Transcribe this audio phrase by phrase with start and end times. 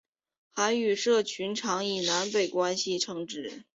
[0.55, 3.65] 韩语社群常以南北关系称之。